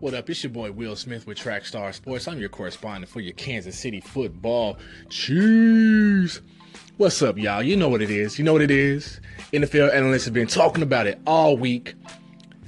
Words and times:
What 0.00 0.14
up? 0.14 0.30
It's 0.30 0.44
your 0.44 0.52
boy 0.52 0.70
Will 0.70 0.94
Smith 0.94 1.26
with 1.26 1.38
Track 1.38 1.64
Trackstar 1.64 1.92
Sports. 1.92 2.28
I'm 2.28 2.38
your 2.38 2.48
correspondent 2.48 3.10
for 3.10 3.18
your 3.18 3.32
Kansas 3.32 3.76
City 3.76 4.00
football. 4.00 4.78
Chiefs. 5.10 6.40
What's 6.98 7.20
up, 7.20 7.36
y'all? 7.36 7.64
You 7.64 7.76
know 7.76 7.88
what 7.88 8.00
it 8.00 8.08
is. 8.08 8.38
You 8.38 8.44
know 8.44 8.52
what 8.52 8.62
it 8.62 8.70
is. 8.70 9.20
NFL 9.52 9.92
analysts 9.92 10.24
have 10.26 10.34
been 10.34 10.46
talking 10.46 10.84
about 10.84 11.08
it 11.08 11.18
all 11.26 11.56
week. 11.56 11.96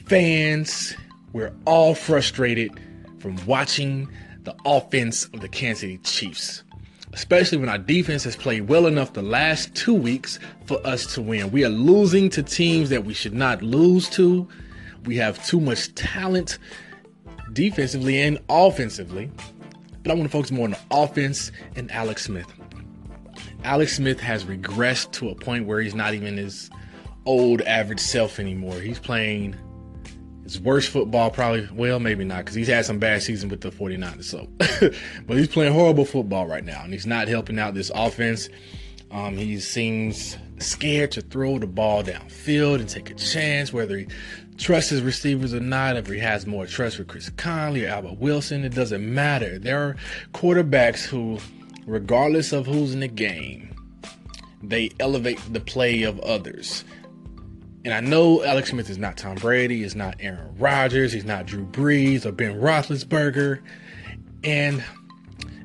Fans, 0.06 0.96
we're 1.32 1.54
all 1.66 1.94
frustrated 1.94 2.72
from 3.20 3.36
watching 3.46 4.08
the 4.42 4.56
offense 4.64 5.26
of 5.26 5.40
the 5.40 5.48
Kansas 5.48 5.82
City 5.82 5.98
Chiefs, 5.98 6.64
especially 7.12 7.58
when 7.58 7.68
our 7.68 7.78
defense 7.78 8.24
has 8.24 8.34
played 8.34 8.62
well 8.62 8.88
enough 8.88 9.12
the 9.12 9.22
last 9.22 9.72
two 9.76 9.94
weeks 9.94 10.40
for 10.66 10.84
us 10.84 11.14
to 11.14 11.22
win. 11.22 11.52
We 11.52 11.64
are 11.64 11.68
losing 11.68 12.28
to 12.30 12.42
teams 12.42 12.90
that 12.90 13.04
we 13.04 13.14
should 13.14 13.34
not 13.34 13.62
lose 13.62 14.08
to. 14.10 14.48
We 15.04 15.16
have 15.18 15.46
too 15.46 15.60
much 15.60 15.94
talent 15.94 16.58
defensively 17.52 18.20
and 18.20 18.38
offensively. 18.48 19.30
But 20.02 20.12
I 20.12 20.14
want 20.14 20.24
to 20.24 20.32
focus 20.32 20.50
more 20.50 20.64
on 20.64 20.70
the 20.70 20.78
offense 20.90 21.52
and 21.76 21.90
Alex 21.90 22.24
Smith. 22.24 22.46
Alex 23.64 23.96
Smith 23.96 24.20
has 24.20 24.44
regressed 24.44 25.12
to 25.12 25.28
a 25.28 25.34
point 25.34 25.66
where 25.66 25.80
he's 25.80 25.94
not 25.94 26.14
even 26.14 26.36
his 26.36 26.70
old 27.26 27.60
average 27.62 28.00
self 28.00 28.38
anymore. 28.38 28.80
He's 28.80 28.98
playing 28.98 29.54
his 30.44 30.60
worst 30.60 30.88
football, 30.88 31.30
probably. 31.30 31.68
Well, 31.72 32.00
maybe 32.00 32.24
not, 32.24 32.38
because 32.38 32.54
he's 32.54 32.68
had 32.68 32.86
some 32.86 32.98
bad 32.98 33.22
seasons 33.22 33.50
with 33.50 33.60
the 33.60 33.70
49ers. 33.70 34.24
So, 34.24 34.48
but 35.26 35.36
he's 35.36 35.48
playing 35.48 35.72
horrible 35.72 36.04
football 36.04 36.46
right 36.46 36.64
now, 36.64 36.82
and 36.82 36.92
he's 36.92 37.06
not 37.06 37.28
helping 37.28 37.58
out 37.58 37.74
this 37.74 37.90
offense. 37.94 38.48
Um, 39.10 39.36
he 39.36 39.58
seems 39.58 40.36
scared 40.58 41.12
to 41.12 41.20
throw 41.20 41.58
the 41.58 41.66
ball 41.66 42.02
downfield 42.02 42.80
and 42.80 42.88
take 42.88 43.10
a 43.10 43.14
chance, 43.14 43.72
whether 43.72 43.98
he 43.98 44.06
trusts 44.56 44.90
his 44.90 45.02
receivers 45.02 45.54
or 45.54 45.60
not, 45.60 45.96
if 45.96 46.06
he 46.06 46.18
has 46.18 46.46
more 46.46 46.66
trust 46.66 46.98
with 46.98 47.08
Chris 47.08 47.30
Conley 47.30 47.86
or 47.86 47.88
Albert 47.88 48.18
Wilson, 48.18 48.64
it 48.64 48.74
doesn't 48.74 49.14
matter. 49.14 49.58
There 49.58 49.82
are 49.82 49.96
quarterbacks 50.32 51.04
who, 51.04 51.38
regardless 51.86 52.52
of 52.52 52.66
who's 52.66 52.92
in 52.94 53.00
the 53.00 53.08
game, 53.08 53.74
they 54.62 54.90
elevate 55.00 55.40
the 55.52 55.60
play 55.60 56.02
of 56.02 56.20
others. 56.20 56.84
And 57.84 57.94
I 57.94 58.00
know 58.00 58.44
Alex 58.44 58.70
Smith 58.70 58.90
is 58.90 58.98
not 58.98 59.16
Tom 59.16 59.36
Brady, 59.36 59.82
is 59.82 59.96
not 59.96 60.16
Aaron 60.20 60.54
Rodgers, 60.58 61.12
he's 61.12 61.24
not 61.24 61.46
Drew 61.46 61.64
Brees 61.64 62.26
or 62.26 62.32
Ben 62.32 62.60
Roethlisberger, 62.60 63.60
and 64.44 64.84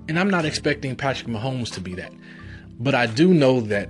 and 0.07 0.19
I'm 0.19 0.29
not 0.29 0.45
expecting 0.45 0.95
Patrick 0.95 1.27
Mahomes 1.27 1.73
to 1.73 1.81
be 1.81 1.95
that. 1.95 2.13
But 2.79 2.95
I 2.95 3.05
do 3.05 3.33
know 3.33 3.61
that 3.61 3.89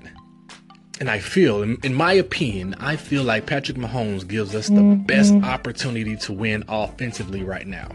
and 0.99 1.09
I 1.09 1.19
feel, 1.19 1.61
in, 1.61 1.77
in, 1.83 1.93
my 1.93 2.13
opinion, 2.13 2.73
I 2.79 2.95
feel 2.95 3.23
like 3.23 3.45
Patrick 3.45 3.77
Mahomes 3.77 4.25
gives 4.25 4.55
us 4.55 4.67
the 4.67 4.75
mm-hmm. 4.75 5.03
best 5.03 5.33
opportunity 5.33 6.15
to 6.17 6.31
win 6.31 6.63
offensively 6.69 7.43
right 7.43 7.67
now. 7.67 7.89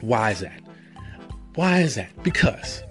Why 0.00 0.30
is 0.30 0.40
that? 0.40 0.60
Why 1.56 1.80
is 1.80 1.96
that? 1.96 2.10
Because 2.22 2.82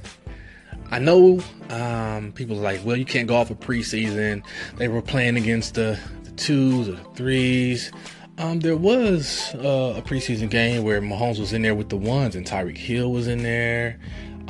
I 0.91 0.99
know 0.99 1.41
um, 1.69 2.33
people 2.33 2.57
are 2.57 2.61
like, 2.61 2.81
well, 2.83 2.97
you 2.97 3.05
can't 3.05 3.27
go 3.27 3.35
off 3.35 3.49
of 3.49 3.59
preseason. 3.61 4.43
They 4.75 4.89
were 4.89 5.01
playing 5.01 5.37
against 5.37 5.75
the, 5.75 5.97
the 6.23 6.31
twos 6.31 6.89
or 6.89 6.93
the 6.93 7.03
threes. 7.15 7.91
Um, 8.37 8.59
there 8.59 8.75
was 8.75 9.53
uh, 9.55 9.95
a 9.97 10.01
preseason 10.01 10.49
game 10.49 10.83
where 10.83 11.01
Mahomes 11.01 11.39
was 11.39 11.53
in 11.53 11.61
there 11.61 11.75
with 11.75 11.89
the 11.89 11.97
ones, 11.97 12.35
and 12.35 12.45
Tyreek 12.45 12.77
Hill 12.77 13.11
was 13.11 13.27
in 13.27 13.43
there. 13.43 13.97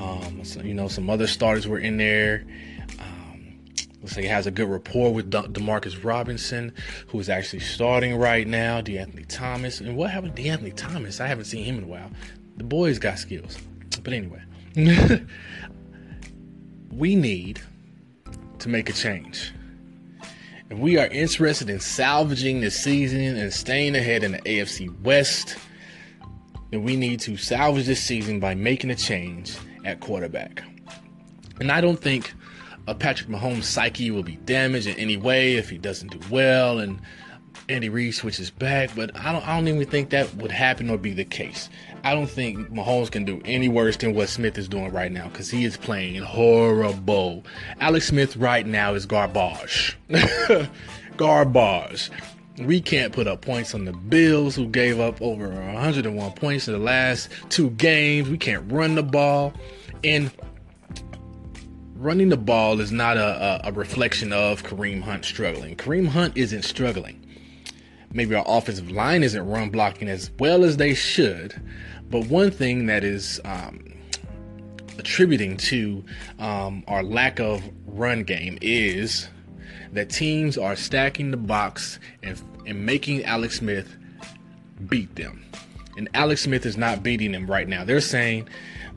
Um, 0.02 0.44
so, 0.44 0.62
you 0.62 0.74
know, 0.74 0.88
some 0.88 1.10
other 1.10 1.28
starters 1.28 1.68
were 1.68 1.80
in 1.80 1.98
there 1.98 2.46
Looks 4.02 4.16
like 4.16 4.24
he 4.24 4.30
has 4.30 4.48
a 4.48 4.52
good 4.52 4.68
rapport 4.68 5.14
with 5.14 5.30
De- 5.30 5.44
Demarcus 5.44 6.04
Robinson, 6.04 6.74
who 7.08 7.20
is 7.20 7.30
actually 7.30 7.60
starting 7.60 8.16
right 8.16 8.48
now. 8.48 8.82
DeAnthony 8.82 9.28
Thomas. 9.28 9.80
And 9.80 9.96
what 9.96 10.10
happened 10.10 10.36
to 10.36 10.42
DeAnthony 10.42 10.76
Thomas? 10.76 11.22
I 11.22 11.28
haven't 11.28 11.46
seen 11.46 11.64
him 11.64 11.78
in 11.78 11.84
a 11.84 11.88
while. 11.88 12.10
The 12.58 12.64
boy's 12.64 12.98
got 12.98 13.20
skills. 13.20 13.60
But 14.04 14.14
anyway, 14.14 14.42
we 16.92 17.16
need 17.16 17.62
to 18.58 18.70
make 18.70 18.90
a 18.90 18.94
change. 18.94 19.54
If 20.72 20.80
we 20.80 20.98
are 20.98 21.08
interested 21.08 21.70
in 21.70 21.80
salvaging 21.80 22.62
the 22.62 22.72
season 22.72 23.22
and 23.22 23.54
staying 23.54 23.96
ahead 23.96 24.24
in 24.24 24.32
the 24.32 24.40
AFC 24.40 25.00
West, 25.02 25.58
then 26.72 26.84
we 26.84 26.96
need 26.96 27.20
to 27.20 27.38
salvage 27.38 27.86
this 27.86 28.02
season 28.02 28.40
by 28.40 28.56
making 28.56 28.90
a 28.90 28.96
change 28.96 29.58
at 29.86 30.00
quarterback. 30.00 30.64
And 31.60 31.72
I 31.72 31.82
don't 31.82 32.00
think 32.00 32.34
Patrick 33.00 33.30
Mahomes' 33.30 33.64
psyche 33.64 34.12
will 34.12 34.24
be 34.24 34.38
damaged 34.38 34.88
in 34.88 34.96
any 34.96 35.18
way 35.18 35.56
if 35.56 35.70
he 35.70 35.78
doesn't 35.78 36.10
do 36.10 36.20
well 36.30 36.80
and 36.80 37.00
Andy 37.70 37.90
Reid 37.90 38.16
switches 38.16 38.50
back. 38.50 38.90
But 38.96 39.16
I 39.16 39.32
don't, 39.32 39.48
I 39.48 39.56
don't 39.56 39.68
even 39.68 39.88
think 39.88 40.10
that 40.10 40.34
would 40.36 40.52
happen 40.52 40.90
or 40.90 40.98
be 40.98 41.14
the 41.14 41.24
case. 41.24 41.70
I 42.04 42.14
don't 42.14 42.30
think 42.30 42.70
Mahomes 42.72 43.12
can 43.12 43.26
do 43.26 43.42
any 43.46 43.70
worse 43.70 43.96
than 43.98 44.14
what 44.14 44.30
Smith 44.30 44.58
is 44.58 44.68
doing 44.68 44.92
right 44.92 45.12
now 45.12 45.28
because 45.28 45.50
he 45.50 45.66
is 45.66 45.78
playing 45.78 46.22
horrible. 46.22 47.44
Alex 47.80 48.08
Smith 48.08 48.36
right 48.38 48.66
now 48.66 48.94
is 48.94 49.06
garbage. 49.06 49.98
garbage. 51.18 52.10
We 52.58 52.82
can't 52.82 53.14
put 53.14 53.28
up 53.28 53.42
points 53.42 53.74
on 53.74 53.86
the 53.86 53.94
Bills, 53.94 54.56
who 54.56 54.68
gave 54.68 55.00
up 55.00 55.22
over 55.22 55.50
101 55.50 56.32
points 56.34 56.68
in 56.68 56.74
the 56.74 56.80
last 56.80 57.30
two 57.50 57.70
games. 57.72 58.30
We 58.30 58.38
can't 58.38 58.70
run 58.72 58.96
the 58.96 59.04
ball. 59.04 59.54
And 60.04 60.32
running 61.96 62.30
the 62.30 62.38
ball 62.38 62.80
is 62.80 62.92
not 62.92 63.18
a, 63.18 63.62
a, 63.64 63.72
reflection 63.72 64.34
of 64.34 64.64
Kareem 64.64 65.02
Hunt 65.02 65.24
struggling. 65.24 65.76
Kareem 65.76 66.08
Hunt 66.08 66.36
isn't 66.36 66.64
struggling. 66.64 67.26
Maybe 68.12 68.36
our 68.36 68.44
offensive 68.46 68.92
line 68.92 69.24
isn't 69.24 69.48
run 69.48 69.70
blocking 69.70 70.10
as 70.10 70.32
well 70.40 70.64
as 70.64 70.78
they 70.78 70.94
should. 70.94 71.62
But 72.10 72.28
one 72.28 72.52
thing 72.52 72.88
that 72.88 73.04
is 73.04 73.40
um, 73.46 73.94
attributing 74.98 75.58
to 75.58 76.04
um, 76.40 76.84
our 76.88 77.04
lack 77.04 77.40
of 77.40 77.64
run 77.86 78.24
game 78.24 78.58
is 78.62 79.30
that 79.94 80.10
teams 80.10 80.58
are 80.58 80.76
stacking 80.76 81.32
the 81.32 81.38
box 81.38 82.00
and, 82.24 82.42
and 82.66 82.86
making 82.86 83.24
Alex 83.24 83.58
Smith 83.58 83.96
beat 84.88 85.16
them. 85.16 85.44
And 85.98 86.10
Alex 86.14 86.42
Smith 86.42 86.66
is 86.66 86.78
not 86.78 87.04
beating 87.04 87.32
them 87.32 87.50
right 87.50 87.68
now. 87.68 87.84
They're 87.84 88.02
saying 88.02 88.48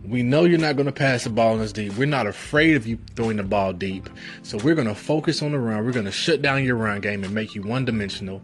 we 0.06 0.22
know 0.22 0.44
you're 0.44 0.58
not 0.58 0.76
going 0.76 0.86
to 0.86 0.92
pass 0.92 1.24
the 1.24 1.30
ball 1.30 1.54
in 1.54 1.60
this 1.60 1.72
deep. 1.72 1.96
We're 1.96 2.06
not 2.06 2.26
afraid 2.26 2.76
of 2.76 2.86
you 2.86 2.98
throwing 3.16 3.38
the 3.38 3.42
ball 3.42 3.72
deep. 3.72 4.08
So 4.42 4.58
we're 4.58 4.74
going 4.74 4.86
to 4.86 4.94
focus 4.94 5.42
on 5.42 5.52
the 5.52 5.58
run. 5.58 5.84
We're 5.84 5.92
going 5.92 6.04
to 6.04 6.12
shut 6.12 6.42
down 6.42 6.64
your 6.64 6.76
run 6.76 7.00
game 7.00 7.24
and 7.24 7.34
make 7.34 7.54
you 7.54 7.62
one 7.62 7.84
dimensional. 7.84 8.42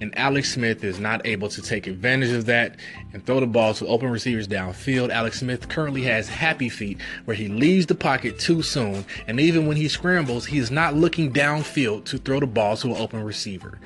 And 0.00 0.16
Alex 0.16 0.52
Smith 0.52 0.84
is 0.84 1.00
not 1.00 1.26
able 1.26 1.48
to 1.48 1.60
take 1.60 1.86
advantage 1.88 2.30
of 2.30 2.46
that 2.46 2.76
and 3.12 3.24
throw 3.26 3.40
the 3.40 3.46
ball 3.46 3.74
to 3.74 3.86
open 3.86 4.10
receivers 4.10 4.46
downfield. 4.46 5.10
Alex 5.10 5.40
Smith 5.40 5.68
currently 5.68 6.02
has 6.02 6.28
happy 6.28 6.68
feet 6.68 6.98
where 7.24 7.36
he 7.36 7.48
leaves 7.48 7.86
the 7.86 7.96
pocket 7.96 8.38
too 8.38 8.62
soon. 8.62 9.04
And 9.26 9.40
even 9.40 9.66
when 9.66 9.76
he 9.76 9.88
scrambles, 9.88 10.46
he 10.46 10.58
is 10.58 10.70
not 10.70 10.94
looking 10.94 11.32
downfield 11.32 12.04
to 12.06 12.18
throw 12.18 12.38
the 12.38 12.46
ball 12.46 12.76
to 12.76 12.88
an 12.88 12.96
open 12.96 13.24
receiver. 13.24 13.78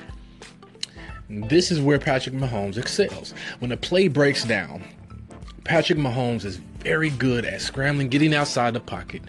This 1.31 1.71
is 1.71 1.81
where 1.81 1.99
Patrick 1.99 2.35
Mahomes 2.35 2.77
excels. 2.77 3.33
When 3.61 3.73
a 3.73 3.77
play 3.77 4.09
breaks 4.09 4.45
down, 4.45 4.85
Patrick 5.65 5.99
Mahomes 5.99 6.45
is 6.45 6.57
very 6.57 7.11
good 7.11 7.45
at 7.45 7.61
scrambling, 7.61 8.09
getting 8.09 8.35
outside 8.35 8.75
the 8.75 8.81
pocket, 8.81 9.23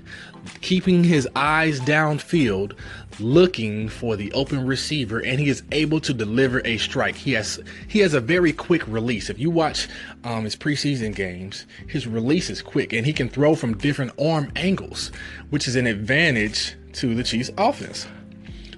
keeping 0.62 1.04
his 1.04 1.28
eyes 1.36 1.80
downfield, 1.80 2.74
looking 3.20 3.88
for 3.88 4.16
the 4.16 4.32
open 4.34 4.66
receiver, 4.66 5.20
and 5.20 5.40
he 5.40 5.48
is 5.48 5.62
able 5.72 6.00
to 6.00 6.14
deliver 6.14 6.66
a 6.66 6.78
strike. 6.78 7.16
He 7.16 7.34
has 7.34 7.60
he 7.88 8.00
has 8.00 8.16
a 8.16 8.20
very 8.20 8.52
quick 8.52 8.88
release. 8.88 9.30
If 9.30 9.38
you 9.38 9.52
watch 9.52 9.88
um, 10.24 10.46
his 10.46 10.56
preseason 10.56 11.16
games, 11.16 11.68
his 11.88 12.08
release 12.08 12.50
is 12.50 12.64
quick, 12.64 12.94
and 12.94 13.06
he 13.06 13.14
can 13.14 13.30
throw 13.30 13.54
from 13.54 13.78
different 13.78 14.14
arm 14.20 14.52
angles, 14.56 15.12
which 15.52 15.68
is 15.68 15.76
an 15.76 15.86
advantage 15.86 16.76
to 16.94 17.14
the 17.14 17.24
Chiefs' 17.24 17.52
offense. 17.60 18.08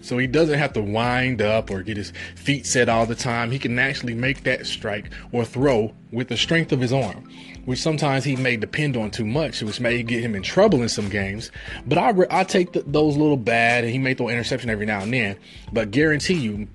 So 0.06 0.20
he 0.20 0.28
doesn't 0.28 0.60
have 0.60 0.72
to 0.74 0.84
wind 0.84 1.42
up 1.42 1.72
or 1.72 1.82
get 1.82 1.98
his 1.98 2.14
feet 2.36 2.68
set 2.68 2.90
all 2.90 3.08
the 3.08 3.16
time. 3.16 3.50
He 3.50 3.58
can 3.58 3.80
actually 3.80 4.14
make 4.14 4.44
that 4.44 4.68
strike 4.68 5.10
or 5.32 5.44
throw 5.44 5.96
with 6.12 6.28
the 6.28 6.38
strength 6.38 6.72
of 6.72 6.80
his 6.80 6.94
arm, 6.94 7.28
which 7.66 7.82
sometimes 7.82 8.24
he 8.24 8.36
may 8.36 8.56
depend 8.56 8.96
on 8.98 9.10
too 9.10 9.26
much, 9.26 9.64
which 9.64 9.80
may 9.80 10.04
get 10.04 10.22
him 10.22 10.36
in 10.36 10.44
trouble 10.44 10.84
in 10.84 10.90
some 10.90 11.10
games. 11.10 11.50
But 11.88 11.98
I, 11.98 12.14
I 12.30 12.44
take 12.44 12.74
the, 12.74 12.84
those 12.86 13.18
little 13.18 13.36
bad, 13.36 13.84
and 13.84 13.92
he 13.92 13.98
may 13.98 14.14
throw 14.14 14.30
interception 14.30 14.70
every 14.70 14.86
now 14.86 15.02
and 15.02 15.12
then. 15.12 15.38
But 15.74 15.90
guarantee 15.90 16.36
you, 16.36 16.68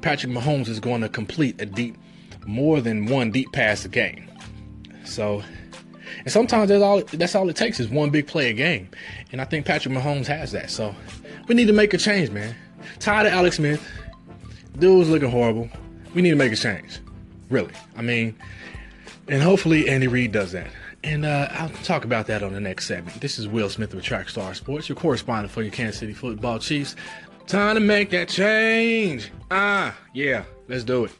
Patrick 0.00 0.32
Mahomes 0.32 0.68
is 0.68 0.78
going 0.78 1.00
to 1.00 1.08
complete 1.08 1.60
a 1.60 1.66
deep, 1.66 1.96
more 2.46 2.80
than 2.80 3.06
one 3.06 3.32
deep 3.32 3.50
pass 3.52 3.84
a 3.84 3.88
game. 3.88 4.30
So, 5.04 5.42
and 6.20 6.32
sometimes 6.32 6.68
that's 6.68 6.84
all 6.84 7.02
that's 7.02 7.34
all 7.34 7.48
it 7.48 7.56
takes 7.56 7.80
is 7.80 7.88
one 7.88 8.10
big 8.10 8.28
play 8.28 8.50
a 8.50 8.52
game, 8.52 8.88
and 9.32 9.40
I 9.40 9.46
think 9.46 9.66
Patrick 9.66 9.92
Mahomes 9.92 10.28
has 10.28 10.52
that. 10.52 10.70
So, 10.70 10.94
we 11.48 11.56
need 11.56 11.66
to 11.66 11.72
make 11.72 11.92
a 11.92 11.98
change, 11.98 12.30
man. 12.30 12.54
Tired 12.98 13.26
of 13.26 13.32
Alex 13.32 13.56
Smith. 13.56 13.86
Dude's 14.78 15.08
looking 15.10 15.30
horrible. 15.30 15.68
We 16.14 16.22
need 16.22 16.30
to 16.30 16.36
make 16.36 16.52
a 16.52 16.56
change. 16.56 17.00
Really. 17.50 17.72
I 17.96 18.02
mean, 18.02 18.36
and 19.28 19.42
hopefully 19.42 19.88
Andy 19.88 20.06
Reid 20.06 20.32
does 20.32 20.52
that. 20.52 20.68
And 21.04 21.24
uh, 21.24 21.48
I'll 21.52 21.68
talk 21.84 22.04
about 22.04 22.26
that 22.26 22.42
on 22.42 22.52
the 22.52 22.60
next 22.60 22.86
segment. 22.86 23.20
This 23.20 23.38
is 23.38 23.46
Will 23.46 23.68
Smith 23.70 23.94
of 23.94 24.02
Trackstar 24.02 24.54
Sports, 24.54 24.88
your 24.88 24.96
correspondent 24.96 25.52
for 25.52 25.62
your 25.62 25.70
Kansas 25.70 26.00
City 26.00 26.12
Football 26.12 26.58
Chiefs. 26.58 26.96
Time 27.46 27.76
to 27.76 27.80
make 27.80 28.10
that 28.10 28.28
change. 28.28 29.30
Ah, 29.50 29.96
yeah, 30.12 30.44
let's 30.68 30.84
do 30.84 31.04
it. 31.04 31.12